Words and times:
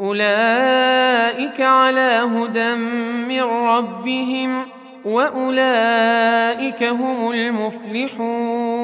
أولئك 0.00 1.60
على 1.60 2.22
هدى 2.34 2.74
من 2.74 3.42
ربهم 3.42 4.66
وأولئك 5.04 6.82
هم 6.82 7.30
المفلحون 7.30 8.76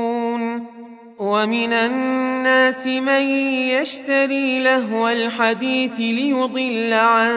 ومن 1.19 1.73
الناس 1.73 2.87
من 2.87 3.23
يشتري 3.71 4.63
لهو 4.63 5.09
الحديث 5.09 5.99
ليضل 5.99 6.93
عن 6.93 7.33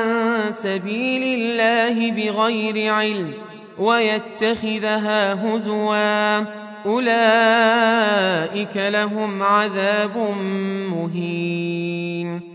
سبيل 0.50 1.24
الله 1.24 2.12
بغير 2.12 2.94
علم 2.94 3.34
ويتخذها 3.80 5.34
هزوا 5.34 6.40
أولئك 6.86 8.78
لهم 8.78 9.44
عذاب 9.44 10.18
مهين 10.90 12.55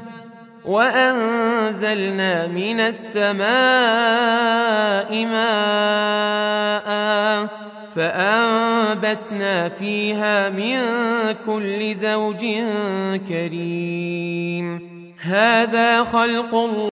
وأنزلنا 0.65 2.47
من 2.47 2.79
السماء 2.79 3.49
ماء 5.25 6.91
فأنبتنا 7.95 9.69
فيها 9.69 10.49
من 10.49 10.77
كل 11.45 11.93
زوج 11.95 12.45
كريم. 13.29 14.91
هذا 15.21 16.03
خلق 16.03 16.55
الله. 16.55 16.90